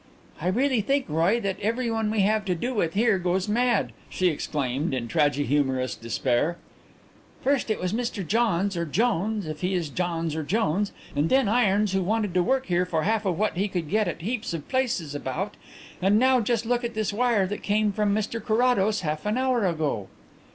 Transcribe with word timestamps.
"I 0.41 0.47
really 0.47 0.81
think, 0.81 1.05
Roy, 1.07 1.39
that 1.41 1.59
everyone 1.61 2.09
we 2.09 2.21
have 2.21 2.43
to 2.45 2.55
do 2.55 2.73
with 2.73 2.95
here 2.95 3.19
goes 3.19 3.47
mad," 3.47 3.91
she 4.09 4.29
exclaimed, 4.29 4.95
in 4.95 5.07
tragi 5.07 5.43
humorous 5.45 5.93
despair. 5.93 6.57
"First 7.43 7.69
it 7.69 7.79
was 7.79 7.93
Mr 7.93 8.25
Johns 8.25 8.75
or 8.75 8.83
Jones 8.83 9.45
if 9.45 9.61
he 9.61 9.75
is 9.75 9.89
Johns 9.91 10.35
or 10.35 10.41
Jones 10.41 10.91
and 11.15 11.29
then 11.29 11.47
Irons 11.47 11.91
who 11.93 12.01
wanted 12.01 12.33
to 12.33 12.41
work 12.41 12.65
here 12.65 12.87
for 12.87 13.03
half 13.03 13.25
of 13.27 13.37
what 13.37 13.53
he 13.57 13.67
could 13.67 13.91
get 13.91 14.07
at 14.07 14.21
heaps 14.21 14.55
of 14.55 14.67
places 14.69 15.13
about, 15.13 15.55
and 16.01 16.17
now 16.17 16.39
just 16.41 16.65
look 16.65 16.83
at 16.83 16.95
this 16.95 17.13
wire 17.13 17.45
that 17.45 17.61
came 17.61 17.91
from 17.91 18.11
Mr 18.15 18.43
Carrados 18.43 19.01
half 19.01 19.27
an 19.27 19.37
hour 19.37 19.67
ago." 19.67 20.07